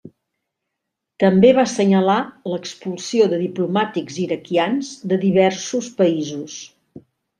[1.23, 2.15] També va assenyalar
[2.53, 6.57] l'expulsió de diplomàtics iraquians de diversos països.